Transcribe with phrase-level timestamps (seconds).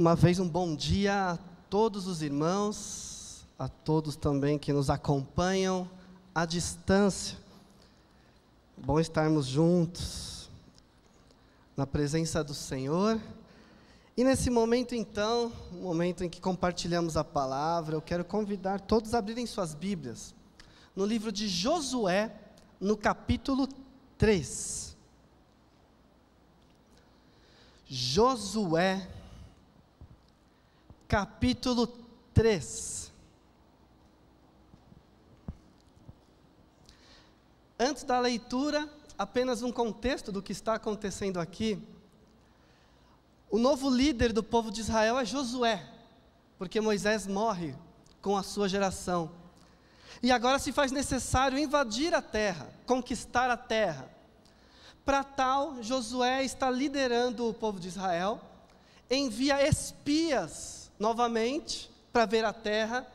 [0.00, 1.36] Uma vez um bom dia a
[1.68, 5.86] todos os irmãos, a todos também que nos acompanham
[6.34, 7.36] à distância.
[8.78, 10.48] Bom estarmos juntos
[11.76, 13.20] na presença do Senhor.
[14.16, 19.18] E nesse momento, então, momento em que compartilhamos a palavra, eu quero convidar todos a
[19.18, 20.34] abrirem suas Bíblias
[20.96, 22.34] no livro de Josué,
[22.80, 23.68] no capítulo
[24.16, 24.96] 3.
[27.86, 29.06] Josué,
[31.10, 31.88] capítulo
[32.32, 33.12] 3.
[37.76, 41.82] Antes da leitura, apenas um contexto do que está acontecendo aqui.
[43.50, 45.84] O novo líder do povo de Israel é Josué,
[46.56, 47.74] porque Moisés morre
[48.22, 49.32] com a sua geração.
[50.22, 54.08] E agora se faz necessário invadir a terra, conquistar a terra.
[55.04, 58.40] Para tal, Josué está liderando o povo de Israel,
[59.10, 63.06] envia espias novamente para ver a terra.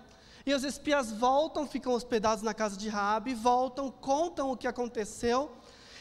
[0.46, 5.52] E os espias voltam, ficam hospedados na casa de Raabe, voltam, contam o que aconteceu.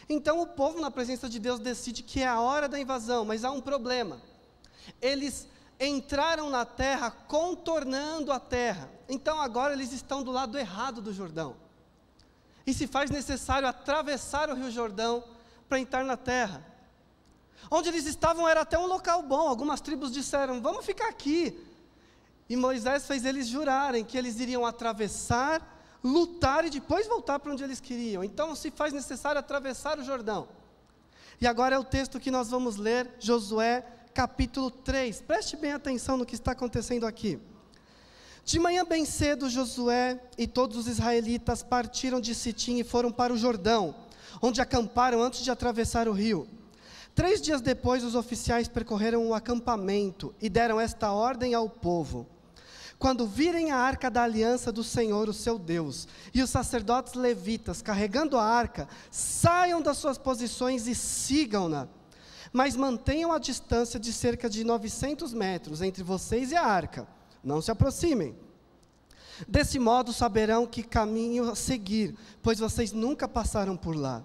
[0.08, 3.44] Então o povo na presença de Deus decide que é a hora da invasão, mas
[3.44, 4.20] há um problema.
[5.00, 5.46] Eles
[5.80, 8.90] entraram na terra contornando a terra.
[9.08, 11.56] Então agora eles estão do lado errado do Jordão.
[12.66, 15.24] E se faz necessário atravessar o Rio Jordão
[15.68, 16.64] para entrar na terra.
[17.70, 19.48] Onde eles estavam era até um local bom.
[19.48, 21.73] Algumas tribos disseram: "Vamos ficar aqui.
[22.48, 27.64] E Moisés fez eles jurarem que eles iriam atravessar, lutar e depois voltar para onde
[27.64, 28.22] eles queriam.
[28.22, 30.48] Então se faz necessário atravessar o Jordão.
[31.40, 35.22] E agora é o texto que nós vamos ler, Josué capítulo 3.
[35.22, 37.40] Preste bem atenção no que está acontecendo aqui.
[38.44, 43.32] De manhã bem cedo, Josué e todos os israelitas partiram de Sitim e foram para
[43.32, 43.94] o Jordão,
[44.40, 46.46] onde acamparam antes de atravessar o rio.
[47.14, 52.26] Três dias depois, os oficiais percorreram o acampamento e deram esta ordem ao povo:
[52.98, 57.82] quando virem a arca da aliança do Senhor, o seu Deus, e os sacerdotes levitas
[57.82, 61.88] carregando a arca, saiam das suas posições e sigam-na.
[62.52, 67.06] Mas mantenham a distância de cerca de 900 metros entre vocês e a arca.
[67.42, 68.36] Não se aproximem.
[69.48, 74.24] Desse modo saberão que caminho a seguir, pois vocês nunca passaram por lá.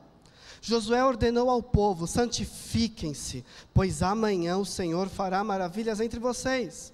[0.61, 3.43] Josué ordenou ao povo: santifiquem-se,
[3.73, 6.93] pois amanhã o Senhor fará maravilhas entre vocês.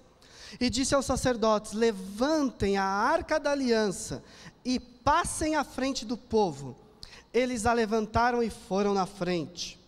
[0.60, 4.24] E disse aos sacerdotes: Levantem a arca da aliança
[4.64, 6.76] e passem à frente do povo.
[7.34, 9.80] Eles a levantaram e foram na frente.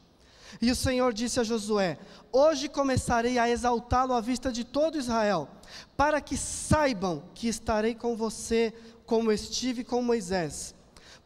[0.62, 1.98] E o Senhor disse a Josué:
[2.32, 5.48] Hoje começarei a exaltá-lo à vista de todo Israel,
[5.96, 8.74] para que saibam que estarei com você,
[9.06, 10.76] como estive com Moisés.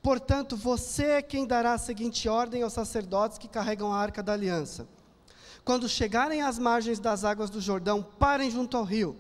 [0.02, 4.34] Portanto, você é quem dará a seguinte ordem aos sacerdotes que carregam a arca da
[4.34, 4.88] aliança:
[5.64, 9.16] Quando chegarem às margens das águas do Jordão, parem junto ao rio.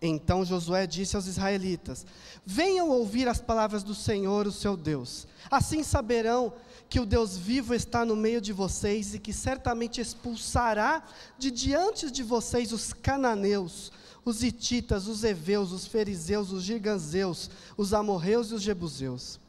[0.00, 2.06] Então Josué disse aos israelitas:
[2.46, 5.26] Venham ouvir as palavras do Senhor, o seu Deus.
[5.50, 6.52] Assim saberão
[6.88, 11.02] que o Deus vivo está no meio de vocês e que certamente expulsará
[11.36, 13.92] de diante de vocês os cananeus,
[14.24, 19.40] os hititas, os heveus, os fariseus, os giganzeus, os amorreus e os jebuseus.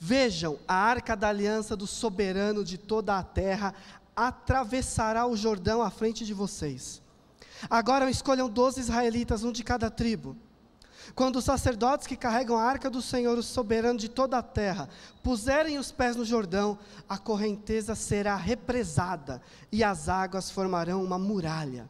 [0.00, 3.74] Vejam, a arca da aliança do soberano de toda a terra
[4.16, 7.02] atravessará o Jordão à frente de vocês.
[7.68, 10.36] Agora escolham doze israelitas, um de cada tribo.
[11.14, 14.88] Quando os sacerdotes que carregam a arca do Senhor, o soberano de toda a terra,
[15.22, 21.88] puserem os pés no Jordão, a correnteza será represada e as águas formarão uma muralha.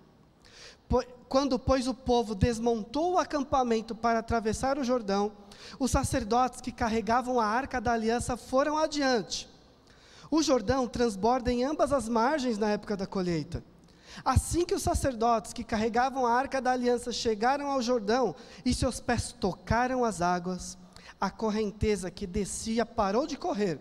[1.28, 5.32] Quando, pois, o povo desmontou o acampamento para atravessar o Jordão,
[5.78, 9.48] os sacerdotes que carregavam a arca da aliança foram adiante.
[10.34, 13.64] O Jordão transborda em ambas as margens na época da colheita.
[14.24, 18.34] Assim que os sacerdotes que carregavam a arca da aliança chegaram ao Jordão
[18.64, 20.76] e seus pés tocaram as águas,
[21.20, 23.78] a correnteza que descia parou de correr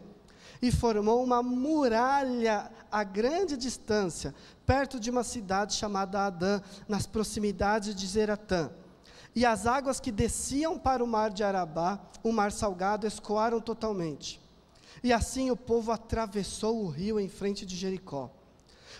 [0.61, 7.95] e formou uma muralha a grande distância, perto de uma cidade chamada Adã, nas proximidades
[7.95, 8.69] de Zeratã.
[9.35, 14.42] E as águas que desciam para o mar de Arabá, o mar salgado, escoaram totalmente.
[15.03, 18.31] E assim o povo atravessou o rio em frente de Jericó.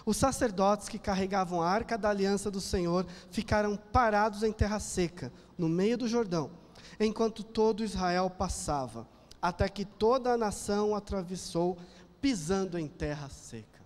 [0.05, 5.31] Os sacerdotes que carregavam a arca da aliança do Senhor ficaram parados em terra seca,
[5.57, 6.51] no meio do Jordão,
[7.00, 9.07] enquanto todo Israel passava,
[9.41, 11.77] até que toda a nação atravessou,
[12.19, 13.79] pisando em terra seca.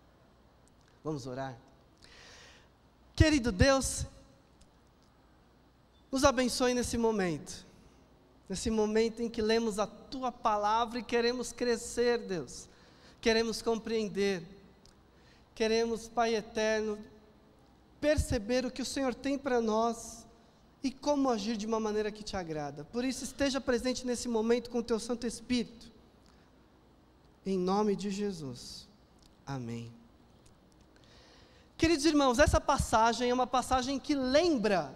[1.03, 1.55] Vamos orar?
[3.15, 4.07] Querido Deus,
[6.11, 7.66] nos abençoe nesse momento,
[8.49, 12.67] nesse momento em que lemos a tua palavra e queremos crescer, Deus,
[13.19, 14.57] queremos compreender
[15.57, 16.99] Queremos, Pai eterno,
[17.99, 20.23] perceber o que o Senhor tem para nós
[20.83, 22.83] e como agir de uma maneira que te agrada.
[22.83, 25.91] Por isso, esteja presente nesse momento com o teu Santo Espírito.
[27.43, 28.87] Em nome de Jesus.
[29.47, 29.91] Amém.
[31.75, 34.93] Queridos irmãos, essa passagem é uma passagem que lembra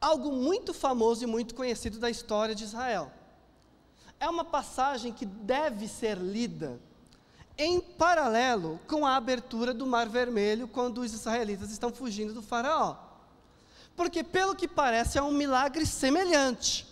[0.00, 3.10] algo muito famoso e muito conhecido da história de Israel.
[4.18, 6.80] É uma passagem que deve ser lida
[7.58, 12.96] em paralelo com a abertura do Mar Vermelho quando os israelitas estão fugindo do Faraó.
[13.94, 16.86] Porque, pelo que parece, é um milagre semelhante.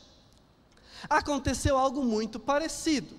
[1.09, 3.15] Aconteceu algo muito parecido.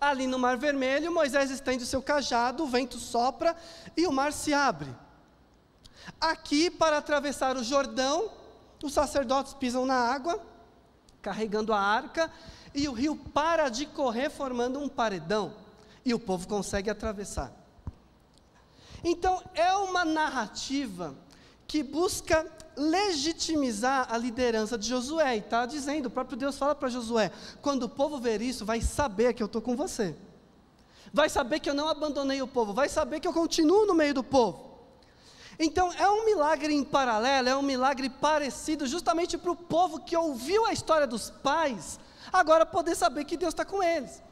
[0.00, 3.54] Ali no Mar Vermelho, Moisés estende o seu cajado, o vento sopra
[3.94, 4.88] e o mar se abre.
[6.18, 8.30] Aqui, para atravessar o Jordão,
[8.82, 10.40] os sacerdotes pisam na água,
[11.20, 12.30] carregando a arca,
[12.74, 15.52] e o rio para de correr, formando um paredão,
[16.04, 17.52] e o povo consegue atravessar.
[19.02, 21.14] Então, é uma narrativa
[21.66, 22.46] que busca
[22.76, 25.36] legitimizar a liderança de Josué.
[25.36, 27.30] E está dizendo, o próprio Deus fala para Josué:
[27.62, 30.14] quando o povo ver isso, vai saber que eu estou com você.
[31.12, 34.14] Vai saber que eu não abandonei o povo, vai saber que eu continuo no meio
[34.14, 34.69] do povo.
[35.62, 40.16] Então é um milagre em paralelo, é um milagre parecido, justamente para o povo que
[40.16, 42.00] ouviu a história dos pais,
[42.32, 44.22] agora poder saber que Deus está com eles.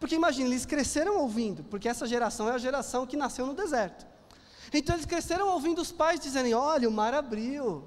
[0.00, 4.04] Porque imagine, eles cresceram ouvindo, porque essa geração é a geração que nasceu no deserto.
[4.72, 7.84] Então eles cresceram ouvindo os pais dizerem: olha, o mar abriu,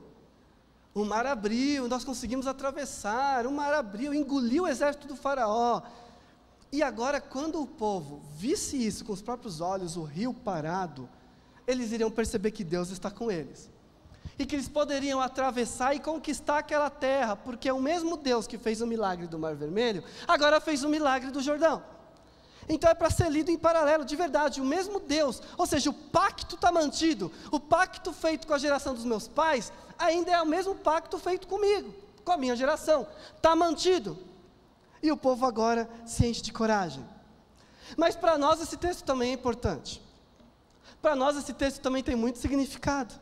[0.93, 5.81] o mar abriu, nós conseguimos atravessar, o mar abriu, engoliu o exército do Faraó.
[6.71, 11.09] E agora, quando o povo visse isso com os próprios olhos, o rio parado,
[11.67, 13.69] eles iriam perceber que Deus está com eles.
[14.37, 18.57] E que eles poderiam atravessar e conquistar aquela terra, porque é o mesmo Deus que
[18.57, 21.81] fez o milagre do Mar Vermelho, agora fez o milagre do Jordão.
[22.67, 25.93] Então é para ser lido em paralelo, de verdade, o mesmo Deus, ou seja, o
[25.93, 30.47] pacto está mantido, o pacto feito com a geração dos meus pais, ainda é o
[30.47, 34.17] mesmo pacto feito comigo, com a minha geração, está mantido.
[35.01, 37.05] E o povo agora se enche de coragem.
[37.95, 40.01] Mas para nós esse texto também é importante.
[41.05, 43.13] Para nós esse texto também tem muito significado.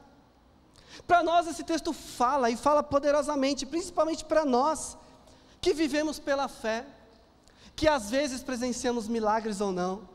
[1.05, 4.97] Para nós esse texto fala e fala poderosamente, principalmente para nós
[5.59, 6.85] que vivemos pela fé
[7.75, 10.07] que às vezes presenciamos milagres ou não,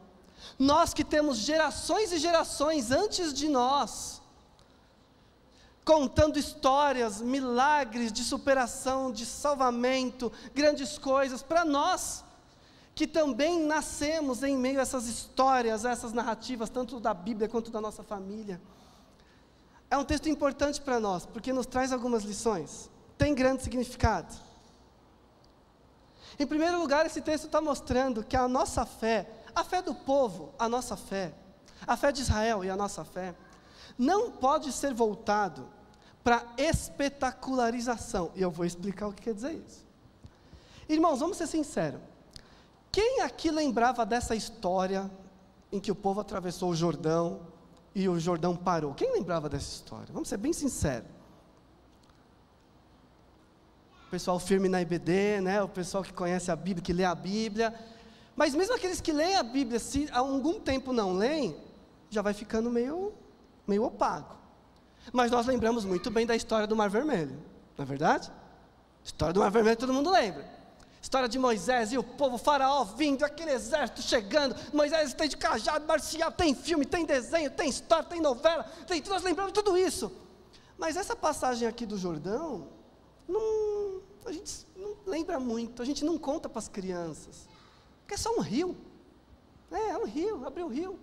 [0.59, 4.23] nós que temos gerações e gerações antes de nós,
[5.85, 12.25] contando histórias, milagres de superação, de salvamento, grandes coisas, para nós,
[12.99, 17.71] que também nascemos em meio a essas histórias, a essas narrativas, tanto da Bíblia quanto
[17.71, 18.61] da nossa família.
[19.89, 24.35] É um texto importante para nós, porque nos traz algumas lições, tem grande significado.
[26.41, 30.53] Em primeiro lugar, esse texto está mostrando que a nossa fé, a fé do povo,
[30.59, 31.33] a nossa fé,
[31.87, 33.33] a fé de Israel e a nossa fé,
[33.97, 35.69] não pode ser voltado
[36.25, 38.33] para espetacularização.
[38.35, 39.87] E eu vou explicar o que quer dizer isso.
[40.89, 42.08] Irmãos, vamos ser sinceros.
[42.99, 45.09] Quem aqui lembrava dessa história
[45.71, 47.43] em que o povo atravessou o Jordão
[47.95, 48.93] e o Jordão parou?
[48.93, 50.09] Quem lembrava dessa história?
[50.13, 51.09] Vamos ser bem sinceros
[54.05, 55.63] o pessoal firme na IBD, né?
[55.63, 57.73] o pessoal que conhece a Bíblia, que lê a Bíblia.
[58.35, 61.57] Mas mesmo aqueles que leem a Bíblia, se há algum tempo não leem,
[62.11, 63.13] já vai ficando meio,
[63.65, 64.37] meio opaco.
[65.13, 67.39] Mas nós lembramos muito bem da história do Mar Vermelho,
[67.77, 68.29] não é verdade?
[69.05, 70.58] História do Mar Vermelho todo mundo lembra.
[71.09, 74.55] História de Moisés e o povo faraó vindo, aquele exército chegando.
[74.75, 79.15] Moisés tem de cajado marcial, tem filme, tem desenho, tem história, tem novela, tem tudo,
[79.15, 80.13] nós lembramos tudo isso.
[80.77, 82.69] Mas essa passagem aqui do Jordão,
[83.27, 87.49] não, a gente não lembra muito, a gente não conta para as crianças.
[88.01, 88.77] Porque é só um rio.
[89.71, 90.99] É, é um rio, abriu o rio.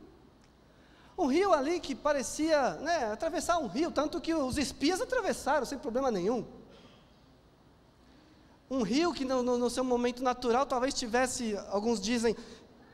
[1.17, 5.79] Um rio ali que parecia né, atravessar um rio, tanto que os espias atravessaram sem
[5.79, 6.45] problema nenhum.
[8.75, 12.35] Um rio que no, no, no seu momento natural talvez tivesse, alguns dizem,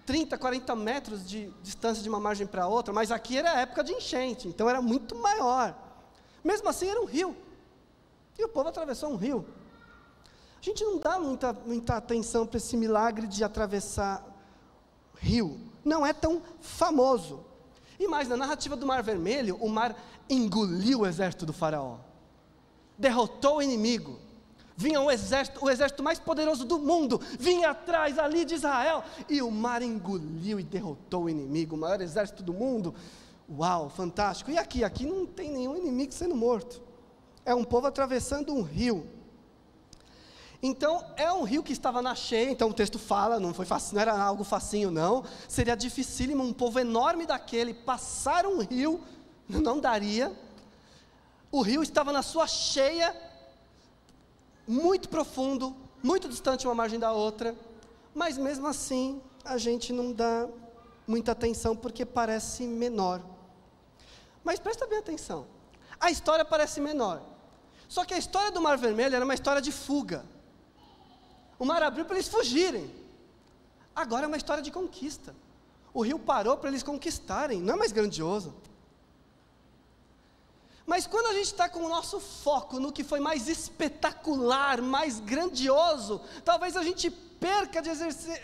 [0.05, 3.93] 30, 40 metros de distância de uma margem para outra, mas aqui era época de
[3.93, 5.75] enchente, então era muito maior.
[6.43, 7.35] Mesmo assim era um rio.
[8.37, 9.45] E o povo atravessou um rio.
[10.59, 14.23] A gente não dá muita, muita atenção para esse milagre de atravessar
[15.15, 15.59] rio.
[15.83, 17.43] Não é tão famoso.
[17.99, 19.95] E mais, na narrativa do Mar Vermelho, o mar
[20.29, 21.97] engoliu o exército do Faraó,
[22.97, 24.19] derrotou o inimigo.
[24.75, 29.41] Vinha um exército, o exército mais poderoso do mundo, vinha atrás ali de Israel, e
[29.41, 32.93] o mar engoliu e derrotou o inimigo, o maior exército do mundo.
[33.49, 34.49] Uau, fantástico.
[34.49, 34.83] E aqui?
[34.83, 36.81] Aqui não tem nenhum inimigo sendo morto
[37.45, 39.07] é um povo atravessando um rio.
[40.63, 43.95] Então, é um rio que estava na cheia, então o texto fala, não, foi facinho,
[43.95, 45.23] não era algo facinho, não.
[45.47, 49.01] Seria dificílimo um povo enorme daquele passar um rio,
[49.49, 50.31] não daria.
[51.51, 53.15] o rio estava na sua cheia,
[54.71, 57.53] muito profundo, muito distante uma margem da outra,
[58.15, 60.47] mas mesmo assim a gente não dá
[61.05, 63.21] muita atenção porque parece menor.
[64.45, 65.45] Mas presta bem atenção.
[65.99, 67.21] A história parece menor.
[67.89, 70.23] Só que a história do Mar Vermelho era uma história de fuga.
[71.59, 72.89] O mar abriu para eles fugirem.
[73.93, 75.35] Agora é uma história de conquista.
[75.93, 77.59] O rio parou para eles conquistarem.
[77.59, 78.55] Não é mais grandioso.
[80.85, 85.19] Mas quando a gente está com o nosso foco no que foi mais espetacular, mais
[85.19, 88.41] grandioso, talvez a gente perca de exercer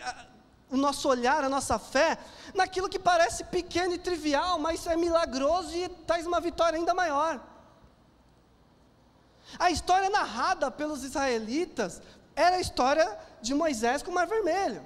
[0.70, 2.18] o nosso olhar, a nossa fé,
[2.54, 7.40] naquilo que parece pequeno e trivial, mas é milagroso e traz uma vitória ainda maior.
[9.58, 12.02] A história narrada pelos israelitas
[12.36, 14.84] era a história de Moisés com o Mar Vermelho.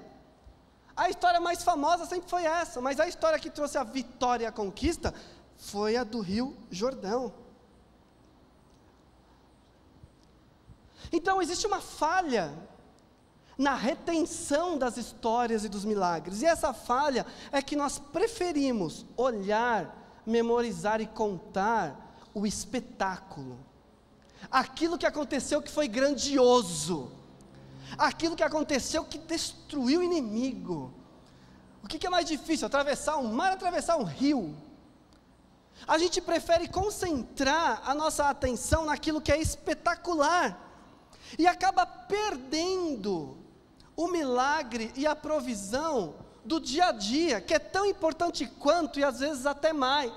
[0.97, 4.47] A história mais famosa sempre foi essa, mas a história que trouxe a vitória e
[4.47, 5.12] a conquista
[5.56, 7.41] foi a do Rio Jordão.
[11.12, 12.50] Então existe uma falha
[13.59, 16.40] na retenção das histórias e dos milagres.
[16.40, 23.59] E essa falha é que nós preferimos olhar, memorizar e contar o espetáculo.
[24.50, 27.12] Aquilo que aconteceu que foi grandioso.
[27.99, 30.95] Aquilo que aconteceu que destruiu o inimigo.
[31.85, 32.66] O que, é mais difícil?
[32.66, 34.57] Atravessar um mar, atravessar um rio.
[35.87, 40.72] A gente prefere concentrar a nossa atenção naquilo que é espetacular
[41.39, 43.37] e acaba perdendo
[43.97, 49.05] o milagre e a provisão do dia a dia, que é tão importante quanto e
[49.05, 50.12] às vezes até mais.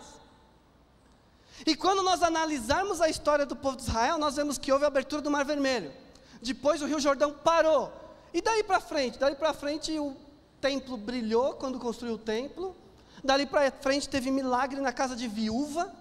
[1.66, 4.88] E quando nós analisarmos a história do povo de Israel, nós vemos que houve a
[4.88, 5.94] abertura do Mar Vermelho.
[6.42, 7.94] Depois o Rio Jordão parou.
[8.34, 9.18] E daí para frente?
[9.18, 10.16] Daí para frente o
[10.60, 12.76] templo brilhou quando construiu o templo.
[13.24, 15.94] Dali para frente teve milagre na casa de viúva.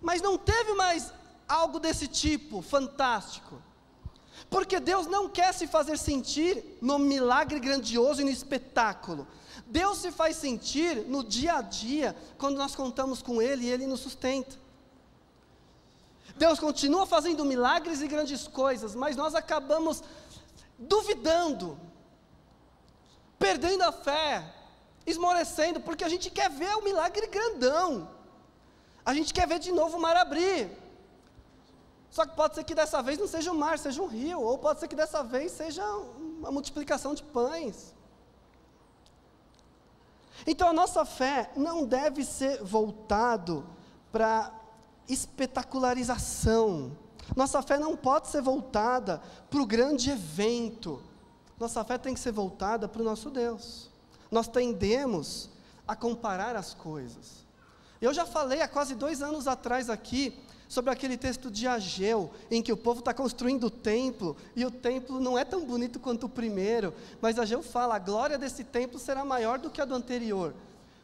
[0.00, 1.12] Mas não teve mais
[1.50, 3.60] algo desse tipo fantástico.
[4.48, 9.26] Porque Deus não quer se fazer sentir no milagre grandioso e no espetáculo.
[9.66, 13.86] Deus se faz sentir no dia a dia, quando nós contamos com Ele e Ele
[13.86, 14.56] nos sustenta.
[16.36, 20.02] Deus continua fazendo milagres e grandes coisas, mas nós acabamos
[20.78, 21.78] duvidando,
[23.38, 24.54] perdendo a fé,
[25.06, 28.08] esmorecendo, porque a gente quer ver o milagre grandão.
[29.04, 30.70] A gente quer ver de novo o mar abrir.
[32.10, 34.58] Só que pode ser que dessa vez não seja um mar, seja um rio, ou
[34.58, 37.94] pode ser que dessa vez seja uma multiplicação de pães.
[40.46, 43.64] Então a nossa fé não deve ser voltado
[44.10, 44.52] para
[45.08, 46.96] espetacularização.
[47.36, 51.00] Nossa fé não pode ser voltada para o grande evento.
[51.58, 53.88] Nossa fé tem que ser voltada para o nosso Deus.
[54.30, 55.50] Nós tendemos
[55.86, 57.46] a comparar as coisas.
[58.00, 60.36] Eu já falei há quase dois anos atrás aqui
[60.70, 64.70] sobre aquele texto de Ageu, em que o povo está construindo o templo, e o
[64.70, 68.96] templo não é tão bonito quanto o primeiro, mas Ageu fala: a glória desse templo
[68.96, 70.54] será maior do que a do anterior.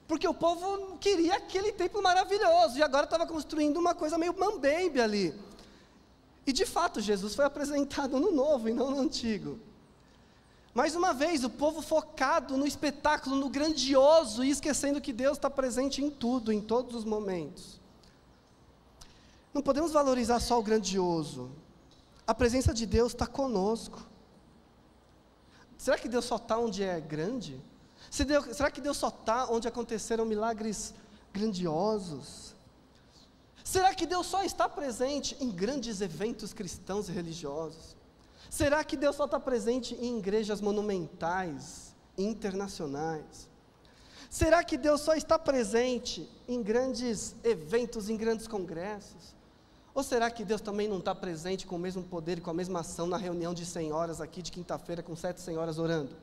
[0.07, 5.01] Porque o povo queria aquele templo maravilhoso, e agora estava construindo uma coisa meio mambembe
[5.01, 5.35] ali.
[6.47, 9.59] E de fato, Jesus foi apresentado no novo e não no antigo.
[10.73, 15.51] Mais uma vez, o povo focado no espetáculo, no grandioso, e esquecendo que Deus está
[15.51, 17.85] presente em tudo, em todos os momentos.
[19.57, 21.51] Não podemos valorizar só o grandioso.
[22.27, 24.07] A presença de Deus está conosco.
[25.79, 27.59] Será que Deus só está onde é grande?
[28.11, 30.93] Se Deus, será que Deus só está onde aconteceram milagres
[31.33, 32.55] grandiosos?
[33.65, 37.97] Será que Deus só está presente em grandes eventos cristãos e religiosos?
[38.51, 43.49] Será que Deus só está presente em igrejas monumentais, internacionais?
[44.29, 49.35] Será que Deus só está presente em grandes eventos, em grandes congressos?
[49.97, 52.55] Ou será que Deus também não está presente com o mesmo poder e com a
[52.55, 56.15] mesma ação na reunião de senhoras aqui de quinta-feira, com sete senhoras orando?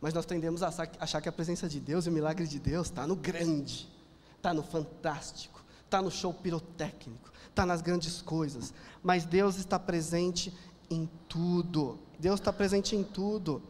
[0.00, 0.68] Mas nós tendemos a
[1.00, 3.88] achar que a presença de Deus e o milagre de Deus está no grande,
[4.36, 8.72] está no fantástico, está no show pirotécnico, está nas grandes coisas.
[9.02, 10.56] Mas Deus está presente
[10.88, 11.98] em tudo.
[12.16, 13.60] Deus está presente em tudo.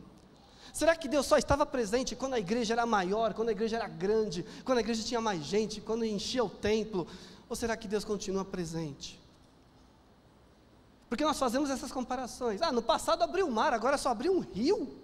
[0.78, 3.88] Será que Deus só estava presente quando a igreja era maior, quando a igreja era
[3.88, 7.04] grande, quando a igreja tinha mais gente, quando enchia o templo?
[7.48, 9.20] Ou será que Deus continua presente?
[11.08, 12.62] Porque nós fazemos essas comparações.
[12.62, 14.96] Ah, no passado abriu o mar, agora só abriu um rio.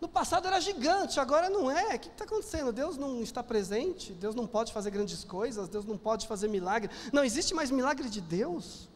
[0.00, 1.94] No passado era gigante, agora não é.
[1.94, 2.72] O que está acontecendo?
[2.72, 6.90] Deus não está presente, Deus não pode fazer grandes coisas, Deus não pode fazer milagre.
[7.12, 8.88] Não existe mais milagre de Deus?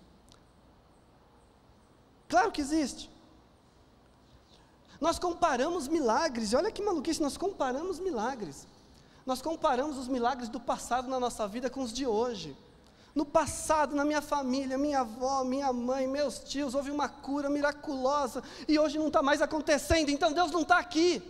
[2.26, 3.13] Claro que existe.
[5.04, 8.66] Nós comparamos milagres, e olha que maluquice, nós comparamos milagres.
[9.26, 12.56] Nós comparamos os milagres do passado na nossa vida com os de hoje.
[13.14, 18.42] No passado, na minha família, minha avó, minha mãe, meus tios, houve uma cura miraculosa
[18.66, 21.22] e hoje não está mais acontecendo, então Deus não está aqui.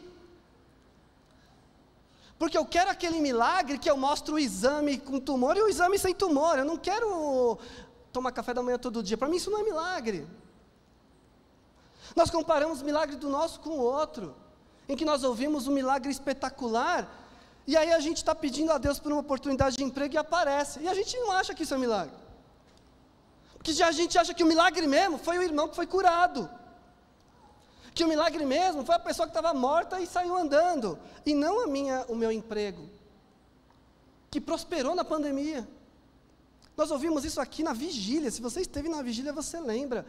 [2.38, 5.99] Porque eu quero aquele milagre que eu mostro o exame com tumor e o exame
[5.99, 6.57] sem tumor.
[6.61, 7.59] Eu não quero
[8.12, 9.19] tomar café da manhã todo dia.
[9.19, 10.25] Para mim isso não é milagre.
[12.14, 14.35] Nós comparamos o milagre do nosso com o outro,
[14.88, 17.09] em que nós ouvimos um milagre espetacular
[17.66, 20.80] e aí a gente está pedindo a Deus por uma oportunidade de emprego e aparece.
[20.80, 22.14] E a gente não acha que isso é milagre.
[23.54, 26.49] Porque já a gente acha que o milagre mesmo foi o irmão que foi curado.
[27.94, 30.99] Que o milagre mesmo foi a pessoa que estava morta e saiu andando.
[31.25, 32.87] E não a minha, o meu emprego.
[34.30, 35.66] Que prosperou na pandemia.
[36.76, 38.30] Nós ouvimos isso aqui na vigília.
[38.30, 40.04] Se você esteve na vigília, você lembra.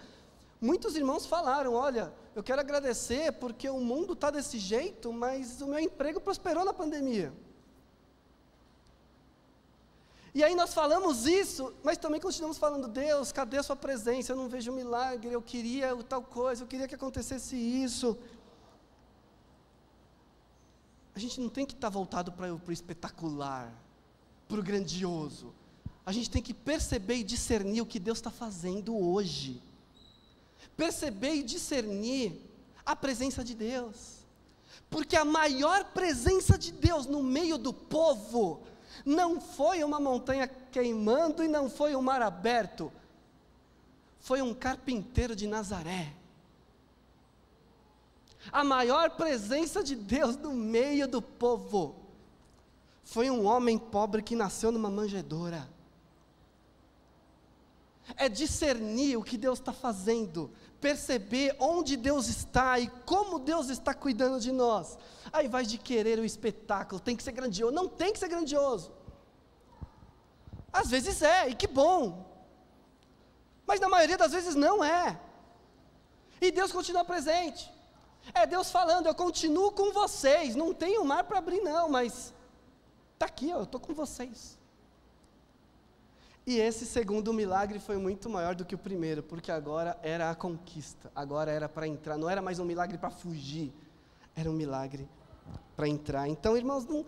[0.65, 5.67] Muitos irmãos falaram: Olha, eu quero agradecer porque o mundo está desse jeito, mas o
[5.67, 7.31] meu emprego prosperou na pandemia.
[10.34, 14.34] E aí nós falamos isso, mas também continuamos falando, Deus, cadê a sua presença?
[14.34, 18.17] Eu não vejo milagre, eu queria tal coisa, eu queria que acontecesse isso.
[21.15, 23.72] A gente não tem que estar voltado para o espetacular,
[24.50, 25.53] para o grandioso.
[26.05, 29.62] A gente tem que perceber e discernir o que Deus está fazendo hoje.
[30.75, 32.41] Perceber e discernir
[32.86, 34.15] a presença de Deus.
[34.89, 38.62] Porque a maior presença de Deus no meio do povo
[39.05, 42.91] não foi uma montanha queimando e não foi um mar aberto.
[44.20, 46.13] Foi um carpinteiro de Nazaré.
[48.51, 51.96] A maior presença de Deus no meio do povo
[53.03, 55.67] foi um homem pobre que nasceu numa manjedoura.
[58.15, 63.93] É discernir o que Deus está fazendo, perceber onde Deus está e como Deus está
[63.93, 64.97] cuidando de nós.
[65.33, 67.74] Aí vai de querer o espetáculo, tem que ser grandioso.
[67.74, 68.91] Não tem que ser grandioso.
[70.71, 72.25] Às vezes é, e que bom.
[73.65, 75.19] Mas na maioria das vezes não é.
[76.39, 77.73] E Deus continua presente.
[78.34, 80.56] É Deus falando, eu continuo com vocês.
[80.56, 82.34] Não tenho mar para abrir, não, mas
[83.13, 84.58] está aqui, ó, eu estou com vocês.
[86.47, 90.36] E esse segundo milagre foi muito maior do que o primeiro, porque agora era a
[90.36, 93.73] conquista, agora era para entrar, não era mais um milagre para fugir,
[94.36, 95.10] era um milagre
[95.75, 96.27] para entrar.
[96.27, 97.03] Então, irmãos, não,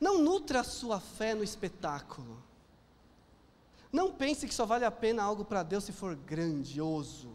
[0.00, 2.42] não nutra a sua fé no espetáculo.
[3.92, 7.30] Não pense que só vale a pena algo para Deus se for grandioso.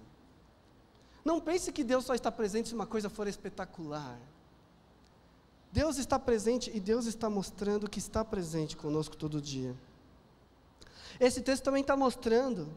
[1.23, 4.19] Não pense que Deus só está presente se uma coisa for espetacular.
[5.71, 9.73] Deus está presente e Deus está mostrando que está presente conosco todo dia.
[11.19, 12.69] Esse texto também está mostrando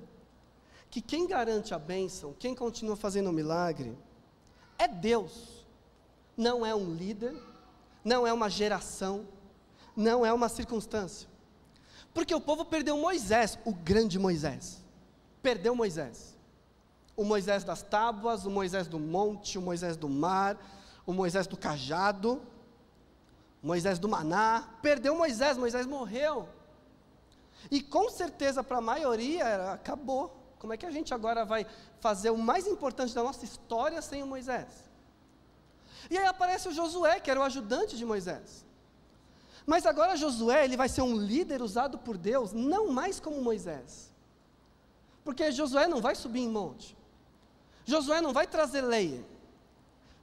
[0.91, 3.99] que quem garante a bênção, quem continua fazendo o milagre,
[4.79, 5.67] é Deus.
[6.37, 7.35] Não é um líder,
[8.05, 9.27] não é uma geração,
[9.97, 11.29] não é uma circunstância.
[12.13, 14.85] Porque o povo perdeu Moisés, o grande Moisés.
[15.43, 16.37] Perdeu Moisés.
[17.17, 20.59] O Moisés das tábuas, o Moisés do monte, o Moisés do mar,
[21.07, 22.41] o Moisés do cajado,
[23.63, 24.69] o Moisés do maná.
[24.81, 26.49] Perdeu Moisés, Moisés morreu.
[27.71, 30.35] E com certeza para a maioria era, acabou.
[30.59, 31.67] Como é que a gente agora vai
[32.01, 34.91] fazer o mais importante da nossa história sem o Moisés?
[36.11, 38.65] E aí aparece o Josué, que era o ajudante de Moisés.
[39.67, 44.13] Mas agora Josué, ele vai ser um líder usado por Deus, não mais como Moisés.
[45.25, 46.97] Porque Josué não vai subir em monte.
[47.87, 49.25] Josué não vai trazer lei.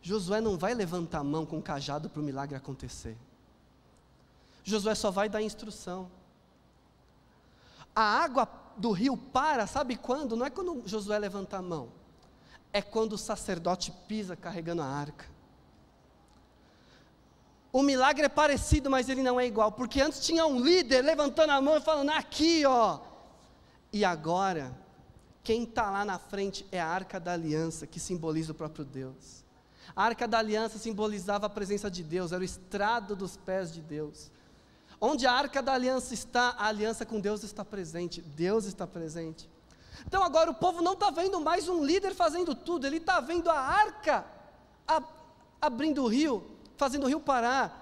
[0.02, 3.18] Josué não vai levantar a mão com o cajado para o milagre acontecer.
[4.64, 6.10] Josué só vai dar instrução.
[7.96, 10.36] A água do rio para, sabe quando?
[10.36, 11.90] Não é quando Josué levanta a mão,
[12.72, 15.26] é quando o sacerdote pisa carregando a arca.
[17.72, 21.52] O milagre é parecido, mas ele não é igual, porque antes tinha um líder levantando
[21.52, 23.00] a mão e falando: aqui, ó.
[23.94, 24.78] E agora,
[25.44, 29.44] quem está lá na frente é a arca da aliança, que simboliza o próprio Deus.
[29.96, 33.82] A arca da aliança simbolizava a presença de Deus, era o estrado dos pés de
[33.82, 34.32] Deus.
[35.04, 38.22] Onde a arca da aliança está, a aliança com Deus está presente.
[38.22, 39.50] Deus está presente.
[40.06, 43.50] Então agora o povo não está vendo mais um líder fazendo tudo, ele está vendo
[43.50, 44.26] a arca
[44.88, 45.02] a,
[45.60, 47.80] abrindo o rio, fazendo o rio parar.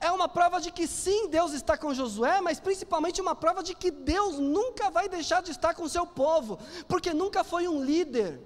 [0.00, 3.74] É uma prova de que sim, Deus está com Josué, mas principalmente uma prova de
[3.74, 6.58] que Deus nunca vai deixar de estar com seu povo,
[6.88, 8.40] porque nunca foi um líder.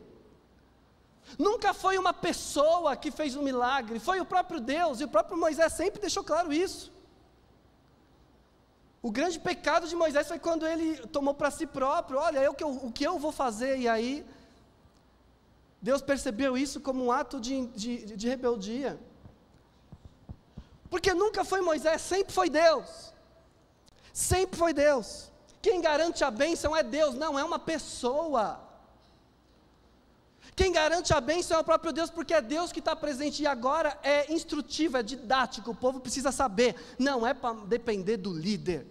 [1.39, 5.37] Nunca foi uma pessoa que fez um milagre, foi o próprio Deus, e o próprio
[5.37, 6.91] Moisés sempre deixou claro isso.
[9.01, 12.91] O grande pecado de Moisés foi quando ele tomou para si próprio: olha, eu, o
[12.91, 13.79] que eu vou fazer?
[13.79, 14.27] E aí,
[15.81, 18.99] Deus percebeu isso como um ato de, de, de rebeldia.
[20.91, 23.13] Porque nunca foi Moisés, sempre foi Deus.
[24.13, 25.31] Sempre foi Deus.
[25.63, 28.68] Quem garante a bênção é Deus, não é uma pessoa.
[30.59, 33.45] Quem garante a bênção é o próprio Deus, porque é Deus que está presente.
[33.45, 36.75] E agora é instrutivo, é didático, o povo precisa saber.
[36.99, 38.85] Não é para depender do líder.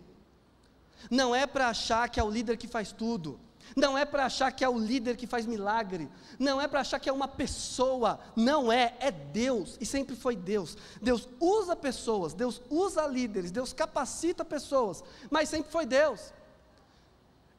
[1.12, 3.38] Não é para achar que é o líder que faz tudo.
[3.76, 6.08] Não é para achar que é o líder que faz milagre.
[6.40, 8.18] Não é para achar que é uma pessoa.
[8.34, 9.76] Não é, é Deus.
[9.82, 10.78] E sempre foi Deus.
[11.02, 15.04] Deus usa pessoas, Deus usa líderes, Deus capacita pessoas.
[15.30, 16.32] Mas sempre foi Deus.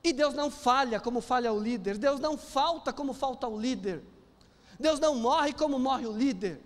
[0.03, 4.03] E Deus não falha como falha o líder, Deus não falta como falta o líder,
[4.79, 6.61] Deus não morre como morre o líder,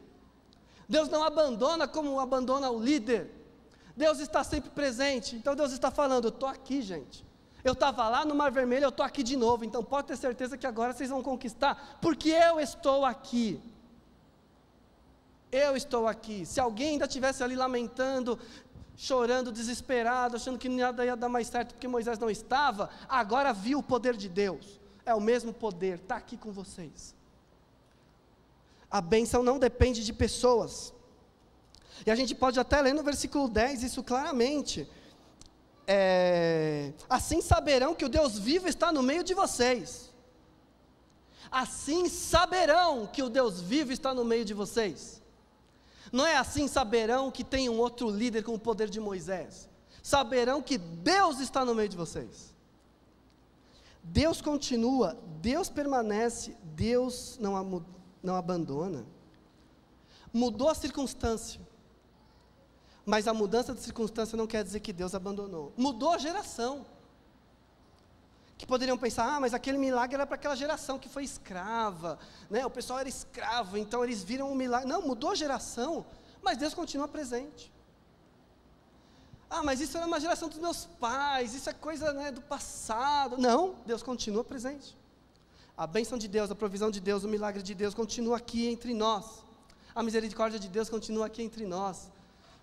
[0.88, 3.30] Deus não abandona como abandona o líder,
[3.96, 5.36] Deus está sempre presente.
[5.36, 7.24] Então Deus está falando: Eu estou aqui, gente.
[7.64, 9.64] Eu estava lá no Mar Vermelho, eu estou aqui de novo.
[9.64, 13.62] Então pode ter certeza que agora vocês vão conquistar, porque eu estou aqui.
[15.50, 16.44] Eu estou aqui.
[16.46, 18.38] Se alguém ainda estivesse ali lamentando,
[18.96, 23.78] chorando, desesperado, achando que nada ia dar mais certo porque Moisés não estava, agora viu
[23.78, 24.80] o poder de Deus.
[25.04, 27.14] É o mesmo poder, está aqui com vocês.
[28.90, 30.92] A bênção não depende de pessoas.
[32.04, 34.88] E a gente pode até ler no versículo 10 isso claramente.
[35.86, 40.12] É, assim saberão que o Deus vivo está no meio de vocês.
[41.50, 45.21] Assim saberão que o Deus vivo está no meio de vocês.
[46.12, 49.66] Não é assim saberão que tem um outro líder com o poder de Moisés.
[50.02, 52.52] Saberão que Deus está no meio de vocês.
[54.02, 57.84] Deus continua, Deus permanece, Deus não,
[58.22, 59.06] não abandona.
[60.32, 61.60] Mudou a circunstância,
[63.06, 65.72] mas a mudança de circunstância não quer dizer que Deus abandonou.
[65.76, 66.84] Mudou a geração.
[68.62, 72.16] Que poderiam pensar, ah, mas aquele milagre era para aquela geração que foi escrava,
[72.48, 72.64] né?
[72.64, 74.88] o pessoal era escravo, então eles viram o um milagre.
[74.88, 76.06] Não, mudou a geração,
[76.40, 77.72] mas Deus continua presente.
[79.50, 83.36] Ah, mas isso era uma geração dos meus pais, isso é coisa né, do passado.
[83.36, 84.96] Não, Deus continua presente.
[85.76, 88.94] A bênção de Deus, a provisão de Deus, o milagre de Deus continua aqui entre
[88.94, 89.42] nós.
[89.92, 92.12] A misericórdia de Deus continua aqui entre nós.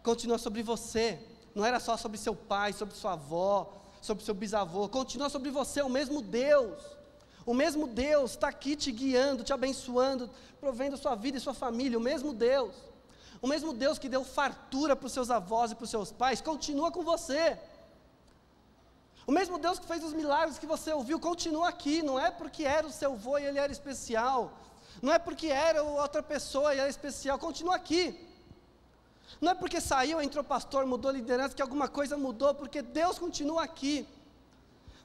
[0.02, 1.20] Continua sobre você.
[1.54, 5.82] Não era só sobre seu pai, sobre sua avó, sobre seu bisavô, continua sobre você
[5.82, 6.80] o mesmo Deus.
[7.46, 11.98] O mesmo Deus está aqui te guiando, te abençoando, provendo sua vida e sua família.
[11.98, 12.76] O mesmo Deus.
[13.42, 16.42] O mesmo Deus que deu fartura para os seus avós e para os seus pais,
[16.42, 17.58] continua com você.
[19.26, 22.02] O mesmo Deus que fez os milagres que você ouviu, continua aqui.
[22.02, 24.52] Não é porque era o seu avô e ele era especial.
[25.02, 27.40] Não é porque era outra pessoa e era especial.
[27.40, 28.29] Continua aqui.
[29.40, 33.64] Não é porque saiu, entrou pastor, mudou liderança, que alguma coisa mudou, porque Deus continua
[33.64, 34.08] aqui.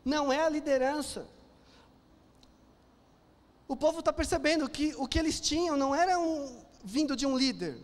[0.04, 1.26] Não é a liderança.
[3.66, 7.36] O povo está percebendo que o que eles tinham não era um, vindo de um
[7.36, 7.78] líder.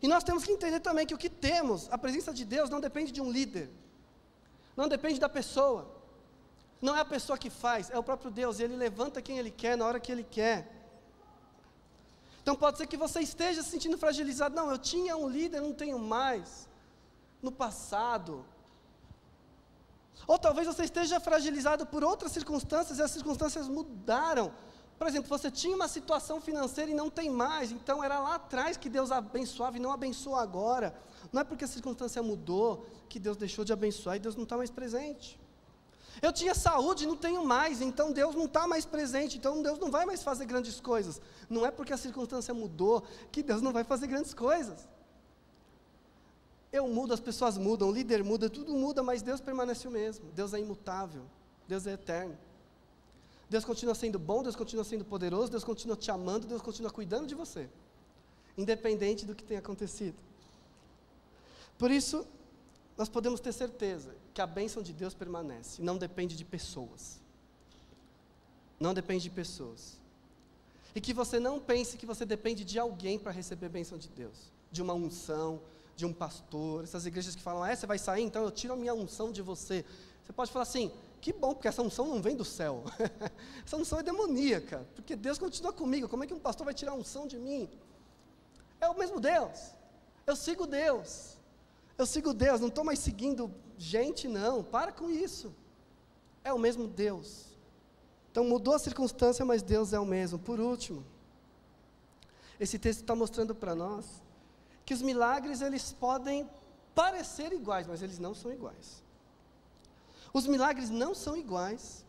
[0.00, 2.80] E nós temos que entender também que o que temos, a presença de Deus, não
[2.80, 3.70] depende de um líder.
[4.76, 5.90] Não depende da pessoa.
[6.80, 8.58] Não é a pessoa que faz, é o próprio Deus.
[8.58, 10.83] E Ele levanta quem Ele quer, na hora que Ele quer.
[12.44, 14.54] Então pode ser que você esteja se sentindo fragilizado.
[14.54, 16.68] Não, eu tinha um líder, não tenho mais.
[17.40, 18.44] No passado.
[20.26, 24.52] Ou talvez você esteja fragilizado por outras circunstâncias e as circunstâncias mudaram.
[24.98, 28.76] Por exemplo, você tinha uma situação financeira e não tem mais, então era lá atrás
[28.76, 30.94] que Deus abençoava e não abençoa agora.
[31.32, 34.58] Não é porque a circunstância mudou que Deus deixou de abençoar e Deus não está
[34.58, 35.40] mais presente.
[36.22, 39.90] Eu tinha saúde, não tenho mais, então Deus não está mais presente, então Deus não
[39.90, 41.20] vai mais fazer grandes coisas.
[41.48, 44.86] Não é porque a circunstância mudou que Deus não vai fazer grandes coisas.
[46.72, 50.26] Eu mudo, as pessoas mudam, o líder muda, tudo muda, mas Deus permanece o mesmo.
[50.32, 51.22] Deus é imutável,
[51.68, 52.36] Deus é eterno.
[53.48, 57.26] Deus continua sendo bom, Deus continua sendo poderoso, Deus continua te amando, Deus continua cuidando
[57.26, 57.68] de você,
[58.56, 60.16] independente do que tenha acontecido.
[61.78, 62.26] Por isso,
[62.96, 67.20] nós podemos ter certeza que a bênção de Deus permanece, não depende de pessoas.
[68.80, 69.96] Não depende de pessoas.
[70.92, 74.08] E que você não pense que você depende de alguém para receber a bênção de
[74.08, 75.60] Deus, de uma unção,
[75.94, 76.82] de um pastor.
[76.82, 79.40] Essas igrejas que falam, ah, você vai sair, então eu tiro a minha unção de
[79.40, 79.84] você.
[80.24, 82.82] Você pode falar assim, que bom, porque essa unção não vem do céu.
[83.64, 86.08] essa unção é demoníaca, porque Deus continua comigo.
[86.08, 87.68] Como é que um pastor vai tirar a unção de mim?
[88.80, 89.70] É o mesmo Deus.
[90.26, 91.36] Eu sigo Deus.
[91.96, 94.62] Eu sigo Deus, não estou mais seguindo gente, não.
[94.62, 95.54] Para com isso.
[96.42, 97.46] É o mesmo Deus.
[98.30, 100.38] Então mudou a circunstância, mas Deus é o mesmo.
[100.38, 101.04] Por último,
[102.58, 104.22] esse texto está mostrando para nós
[104.84, 106.48] que os milagres eles podem
[106.94, 109.02] parecer iguais, mas eles não são iguais.
[110.32, 112.04] Os milagres não são iguais.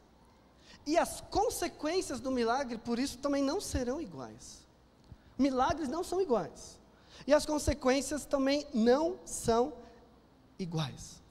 [0.86, 4.65] E as consequências do milagre, por isso, também não serão iguais.
[5.38, 6.80] Milagres não são iguais.
[7.25, 9.73] E as consequências também não são
[10.60, 11.21] iguais.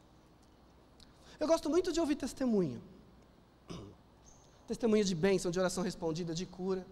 [1.38, 2.83] Eu gosto muito de ouvir testemunho.
[4.66, 6.87] Testemunho de bênção, de oração respondida, de cura.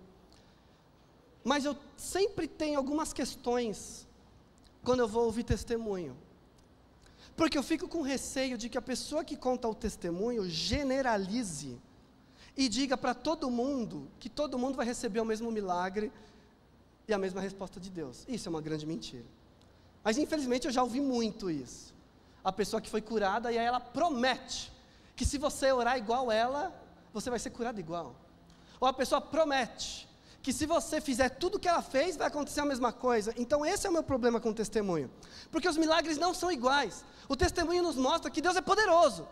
[1.44, 4.06] Mas eu sempre tenho algumas questões
[4.84, 6.16] quando eu vou ouvir testemunho.
[7.36, 11.78] Porque eu fico com receio de que a pessoa que conta o testemunho generalize
[12.56, 16.12] e diga para todo mundo que todo mundo vai receber o mesmo milagre
[17.08, 18.24] e a mesma resposta de Deus.
[18.28, 19.24] Isso é uma grande mentira.
[20.04, 21.94] Mas infelizmente eu já ouvi muito isso.
[22.44, 24.72] A pessoa que foi curada e aí ela promete
[25.14, 26.74] que se você orar igual ela,
[27.12, 28.16] você vai ser curado igual.
[28.80, 30.08] Ou a pessoa promete
[30.42, 33.32] que se você fizer tudo o que ela fez, vai acontecer a mesma coisa.
[33.36, 35.08] Então, esse é o meu problema com o testemunho.
[35.52, 37.04] Porque os milagres não são iguais.
[37.28, 39.28] O testemunho nos mostra que Deus é poderoso.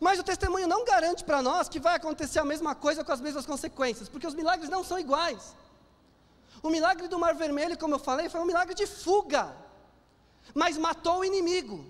[0.00, 3.22] Mas o testemunho não garante para nós que vai acontecer a mesma coisa com as
[3.22, 5.56] mesmas consequências, porque os milagres não são iguais.
[6.62, 9.56] O milagre do Mar Vermelho, como eu falei, foi um milagre de fuga,
[10.54, 11.86] mas matou o inimigo.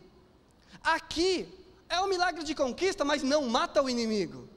[0.83, 1.49] Aqui
[1.89, 4.49] é um milagre de conquista, mas não mata o inimigo.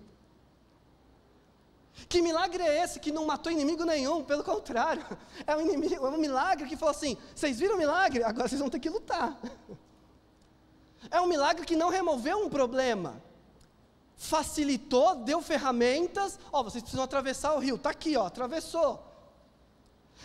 [2.08, 4.24] Que milagre é esse que não matou inimigo nenhum?
[4.24, 5.06] Pelo contrário,
[5.46, 8.24] é um, inimigo, é um milagre que falou assim: vocês viram o milagre?
[8.24, 9.38] Agora vocês vão ter que lutar.
[11.10, 13.20] É um milagre que não removeu um problema,
[14.16, 16.38] facilitou, deu ferramentas.
[16.54, 19.11] Ó, vocês precisam atravessar o rio, está aqui, ó, atravessou.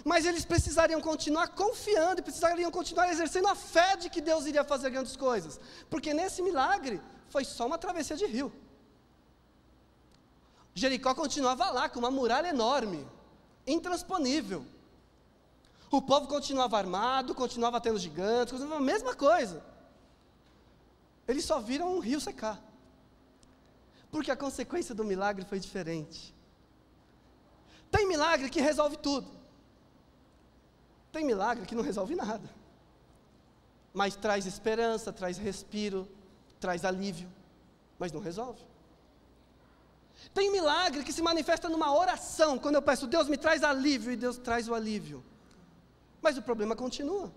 [0.05, 4.91] Mas eles precisariam continuar confiando, precisariam continuar exercendo a fé de que Deus iria fazer
[4.91, 5.59] grandes coisas,
[5.91, 8.53] porque nesse milagre foi só uma travessia de rio.
[10.75, 13.07] Jericó continuava lá com uma muralha enorme,
[13.67, 14.65] intransponível.
[15.91, 19.65] O povo continuava armado, continuava tendo gigantes, continuava a mesma coisa.
[21.27, 22.63] Eles só viram um rio secar.
[24.11, 26.35] Porque a consequência do milagre foi diferente.
[27.91, 29.36] Tem milagre que resolve tudo.
[31.17, 32.47] Tem milagre que não resolve nada.
[33.95, 36.07] Mas traz esperança, traz respiro,
[36.61, 37.27] traz alívio,
[37.99, 38.61] mas não resolve.
[40.35, 44.17] Tem milagre que se manifesta numa oração, quando eu peço, Deus me traz alívio, e
[44.17, 45.25] Deus traz o alívio.
[46.21, 47.33] Mas o problema continua.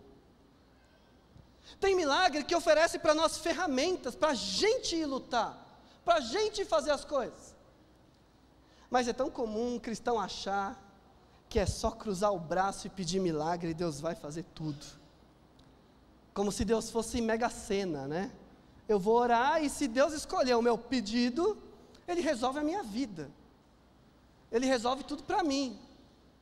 [1.80, 5.58] Tem milagre que oferece para nós ferramentas, para a gente ir lutar,
[6.04, 7.56] para a gente fazer as coisas.
[8.90, 10.89] Mas é tão comum um cristão achar
[11.50, 14.86] que é só cruzar o braço e pedir milagre e Deus vai fazer tudo.
[16.34, 18.32] Como se Deus fosse mega cena, né?
[18.88, 21.58] Eu vou orar e se Deus escolher o meu pedido,
[22.08, 23.30] ele resolve a minha vida.
[24.52, 25.78] Ele resolve tudo para mim.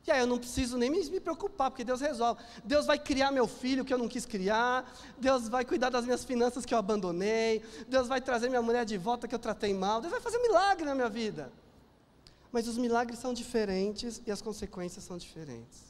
[0.06, 2.42] E aí eu não preciso nem me, preocupar, porque Deus resolve.
[2.64, 4.90] Deus vai criar meu filho que eu não quis criar.
[5.18, 7.62] Deus vai cuidar das minhas finanças que eu abandonei.
[7.86, 10.00] Deus vai trazer minha mulher de volta que eu tratei mal.
[10.00, 11.52] Deus vai fazer um milagre na minha vida.
[12.50, 15.88] Mas os milagres são diferentes e as consequências são diferentes.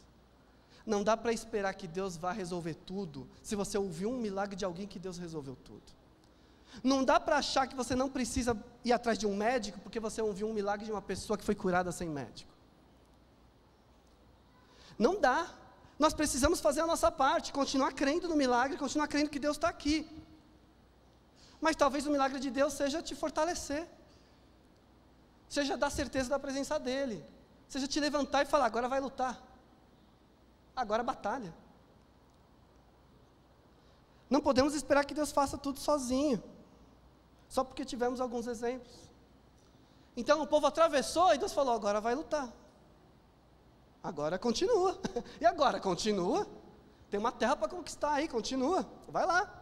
[0.85, 4.65] Não dá para esperar que Deus vá resolver tudo se você ouviu um milagre de
[4.65, 5.83] alguém que Deus resolveu tudo.
[6.83, 10.21] Não dá para achar que você não precisa ir atrás de um médico porque você
[10.23, 12.51] ouviu um milagre de uma pessoa que foi curada sem médico.
[14.99, 15.55] Não dá.
[15.99, 19.69] Nós precisamos fazer a nossa parte, continuar crendo no milagre, continuar crendo que Deus está
[19.69, 20.09] aqui.
[21.61, 23.89] Mas talvez o milagre de Deus seja te fortalecer,
[25.49, 27.25] seja dar certeza da presença dEle,
[27.69, 29.41] seja te levantar e falar: agora vai lutar,
[30.77, 31.55] agora batalha.
[34.29, 36.43] Não podemos esperar que Deus faça tudo sozinho
[37.49, 38.93] só porque tivemos alguns exemplos.
[40.17, 42.53] Então o povo atravessou e Deus falou: agora vai lutar.
[44.03, 44.99] Agora continua.
[45.41, 45.81] e agora?
[45.81, 46.47] Continua.
[47.11, 48.87] Tem uma terra para conquistar aí, continua.
[49.09, 49.55] Vai lá.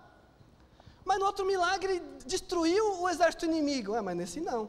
[1.05, 3.94] Mas no outro milagre destruiu o exército inimigo.
[3.94, 4.68] É, mas nesse não.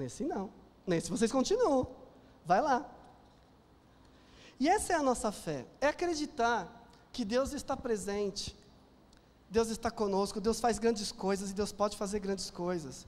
[0.00, 0.50] Nesse não.
[0.86, 1.86] Nesse vocês continuam.
[2.44, 2.88] Vai lá.
[4.58, 5.66] E essa é a nossa fé.
[5.80, 6.60] É acreditar
[7.12, 8.56] que Deus está presente
[9.50, 13.06] Deus está conosco, Deus faz grandes coisas e Deus pode fazer grandes coisas.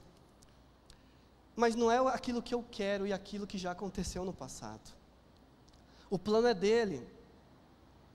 [1.55, 4.91] Mas não é aquilo que eu quero e aquilo que já aconteceu no passado.
[6.09, 7.07] O plano é dele,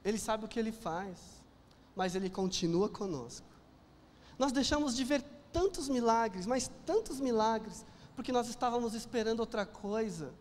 [0.04, 1.18] ele sabe o que ele faz,
[1.96, 3.46] mas ele continua conosco.
[4.38, 7.84] Nós deixamos de ver tantos milagres, mas tantos milagres,
[8.18, 10.34] porque nós estávamos esperando outra coisa.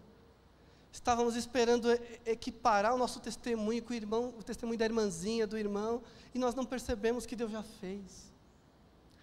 [0.92, 1.88] Estávamos esperando
[2.26, 6.02] equiparar o nosso testemunho com o irmão, o testemunho da irmãzinha, do irmão,
[6.34, 8.34] e nós não percebemos que Deus já fez,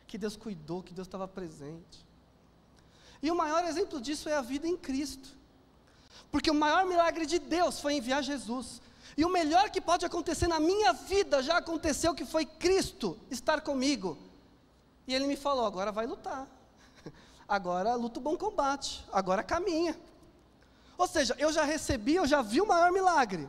[0.07, 2.07] que Deus cuidou, que Deus estava presente.
[3.21, 5.31] E o maior exemplo disso é a vida em Cristo.
[6.31, 8.81] Porque o maior milagre de Deus foi enviar Jesus.
[9.17, 13.63] E o melhor que pode acontecer na minha vida já aconteceu, que foi Cristo estar
[13.63, 14.17] comigo.
[15.09, 16.54] E ele me falou: agora vai lutar.
[17.49, 19.05] Agora luta o bom combate.
[19.13, 19.99] Agora caminha.
[20.97, 23.49] Ou seja, eu já recebi, eu já vi o maior milagre.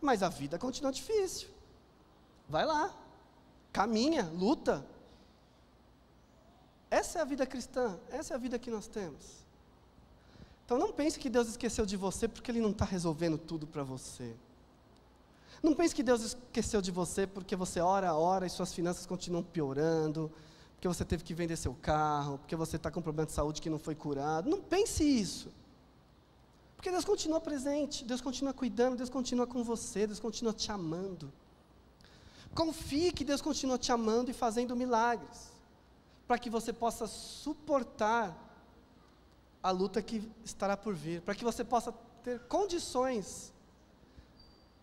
[0.00, 1.48] mas a vida continua difícil.
[2.48, 2.94] Vai lá,
[3.72, 4.86] caminha, luta.
[6.90, 9.44] Essa é a vida cristã, essa é a vida que nós temos.
[10.64, 13.82] Então não pense que Deus esqueceu de você porque Ele não está resolvendo tudo para
[13.82, 14.34] você.
[15.62, 19.42] Não pense que Deus esqueceu de você porque você ora, ora e suas finanças continuam
[19.42, 20.30] piorando,
[20.86, 23.60] porque você teve que vender seu carro, porque você está com um problema de saúde
[23.60, 24.48] que não foi curado.
[24.48, 25.50] Não pense isso.
[26.76, 31.32] Porque Deus continua presente, Deus continua cuidando, Deus continua com você, Deus continua te amando.
[32.54, 35.50] Confie que Deus continua te amando e fazendo milagres,
[36.26, 38.36] para que você possa suportar
[39.60, 43.52] a luta que estará por vir, para que você possa ter condições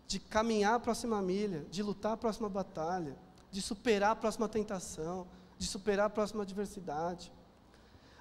[0.06, 3.16] de caminhar a próxima milha, de lutar a próxima batalha,
[3.50, 5.26] de superar a próxima tentação,
[5.64, 7.32] de superar a próxima adversidade.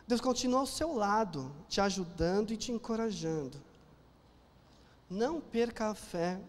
[0.08, 3.62] Deus continua ao seu lado, te ajudando e te encorajando.
[5.10, 6.42] Não perca a fé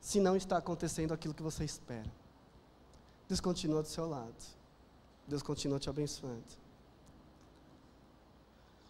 [0.00, 2.10] se não está acontecendo aquilo que você espera.
[3.28, 4.34] Deus continua do seu lado.
[5.26, 6.44] Deus continua te abençoando.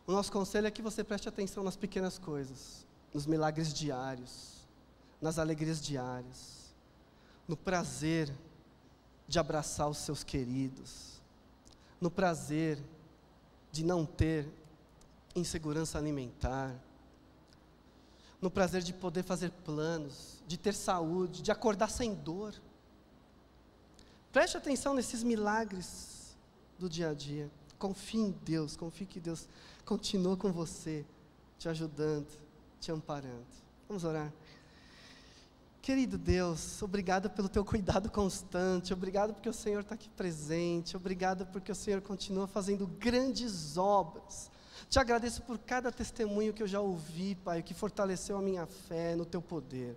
[0.07, 4.67] O nosso conselho é que você preste atenção nas pequenas coisas, nos milagres diários,
[5.21, 6.75] nas alegrias diárias,
[7.49, 8.35] no prazer
[9.27, 11.21] de abraçar os seus queridos,
[12.01, 12.79] no prazer
[13.73, 14.49] de não ter
[15.35, 16.75] insegurança alimentar,
[18.41, 22.55] no prazer de poder fazer planos, de ter saúde, de acordar sem dor.
[24.31, 26.37] Preste atenção nesses milagres
[26.79, 27.51] do dia a dia.
[27.79, 29.49] Confie em Deus, confie que Deus
[29.85, 31.05] continua com você,
[31.59, 32.29] te ajudando,
[32.81, 33.47] te amparando.
[33.89, 34.33] Vamos orar.
[35.85, 41.45] Querido Deus, obrigado pelo teu cuidado constante, obrigado porque o Senhor está aqui presente, obrigado
[41.45, 44.51] porque o Senhor continua fazendo grandes obras.
[44.89, 49.15] Te agradeço por cada testemunho que eu já ouvi, Pai, que fortaleceu a minha fé
[49.15, 49.95] no teu poder.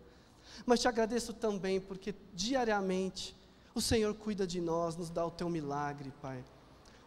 [0.65, 3.33] Mas te agradeço também porque diariamente
[3.73, 6.43] o Senhor cuida de nós, nos dá o teu milagre, Pai.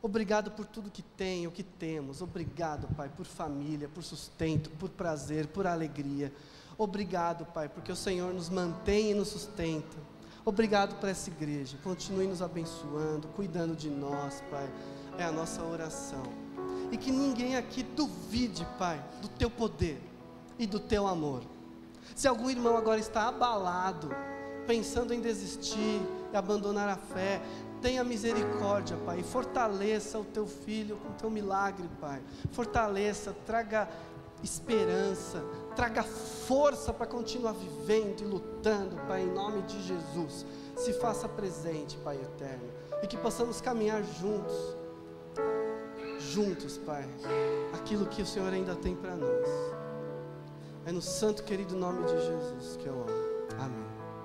[0.01, 2.23] Obrigado por tudo que tem, o que temos.
[2.23, 6.33] Obrigado, Pai, por família, por sustento, por prazer, por alegria.
[6.83, 9.99] Obrigado, Pai, porque o Senhor nos mantém e nos sustenta.
[10.47, 11.77] Obrigado por essa igreja.
[11.85, 14.67] Continue nos abençoando, cuidando de nós, Pai.
[15.19, 16.23] É a nossa oração.
[16.91, 20.01] E que ninguém aqui duvide, Pai, do teu poder
[20.59, 21.43] e do teu amor.
[22.17, 24.09] Se algum irmão agora está abalado,
[24.67, 26.01] pensando em desistir
[26.33, 27.43] e abandonar a fé,
[27.83, 32.23] tenha misericórdia, Pai, e fortaleça o teu filho com o teu milagre, Pai.
[32.53, 33.87] Fortaleça, traga
[34.43, 40.45] esperança, traga força para continuar vivendo e lutando, Pai, em nome de Jesus.
[40.77, 42.69] Se faça presente, Pai eterno,
[43.03, 44.77] e que possamos caminhar juntos,
[46.19, 47.09] juntos, Pai,
[47.73, 49.49] aquilo que o Senhor ainda tem para nós.
[50.87, 53.30] É no santo querido nome de Jesus que eu amo.